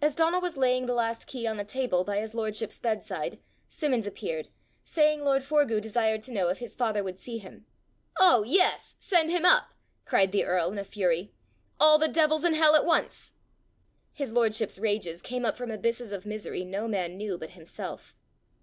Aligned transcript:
As 0.00 0.14
Donal 0.14 0.40
was 0.40 0.56
laying 0.56 0.86
the 0.86 0.94
last 0.94 1.26
key 1.26 1.46
on 1.46 1.58
the 1.58 1.64
table 1.66 2.02
by 2.02 2.18
his 2.18 2.32
lordship's 2.32 2.80
bedside, 2.80 3.38
Simmons 3.68 4.06
appeared, 4.06 4.48
saying 4.84 5.22
lord 5.22 5.42
Forgue 5.42 5.82
desired 5.82 6.22
to 6.22 6.32
know 6.32 6.48
if 6.48 6.60
his 6.60 6.74
father 6.74 7.04
would 7.04 7.18
see 7.18 7.36
him. 7.36 7.66
"Oh, 8.18 8.42
yes! 8.42 8.96
send 9.00 9.28
him 9.28 9.44
up!" 9.44 9.74
cried 10.06 10.32
the 10.32 10.46
earl 10.46 10.72
in 10.72 10.78
a 10.78 10.82
fury. 10.84 11.34
"All 11.78 11.98
the 11.98 12.08
devils 12.08 12.42
in 12.46 12.54
hell 12.54 12.74
at 12.74 12.86
once!" 12.86 13.34
His 14.14 14.32
lordship's 14.32 14.78
rages 14.78 15.20
came 15.20 15.44
up 15.44 15.58
from 15.58 15.70
abysses 15.70 16.10
of 16.10 16.24
misery 16.24 16.64
no 16.64 16.88
man 16.88 17.18
knew 17.18 17.36
but 17.36 17.50
himself. 17.50 18.14